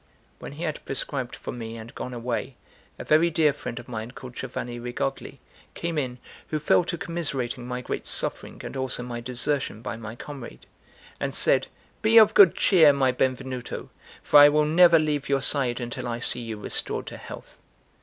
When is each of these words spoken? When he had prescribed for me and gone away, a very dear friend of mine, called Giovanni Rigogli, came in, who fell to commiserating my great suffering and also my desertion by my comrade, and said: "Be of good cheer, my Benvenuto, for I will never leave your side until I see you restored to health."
When 0.39 0.53
he 0.53 0.63
had 0.63 0.83
prescribed 0.83 1.35
for 1.35 1.51
me 1.51 1.77
and 1.77 1.93
gone 1.93 2.11
away, 2.11 2.55
a 2.97 3.03
very 3.03 3.29
dear 3.29 3.53
friend 3.53 3.77
of 3.77 3.87
mine, 3.87 4.09
called 4.09 4.35
Giovanni 4.35 4.79
Rigogli, 4.79 5.37
came 5.75 5.95
in, 5.95 6.17
who 6.47 6.57
fell 6.57 6.83
to 6.85 6.97
commiserating 6.97 7.67
my 7.67 7.81
great 7.81 8.07
suffering 8.07 8.59
and 8.63 8.75
also 8.75 9.03
my 9.03 9.21
desertion 9.21 9.83
by 9.83 9.97
my 9.97 10.15
comrade, 10.15 10.65
and 11.19 11.35
said: 11.35 11.67
"Be 12.01 12.17
of 12.17 12.33
good 12.33 12.55
cheer, 12.55 12.91
my 12.93 13.11
Benvenuto, 13.11 13.91
for 14.23 14.39
I 14.39 14.49
will 14.49 14.65
never 14.65 14.97
leave 14.97 15.29
your 15.29 15.39
side 15.43 15.79
until 15.79 16.07
I 16.07 16.17
see 16.17 16.41
you 16.41 16.57
restored 16.57 17.05
to 17.05 17.17
health." 17.17 17.59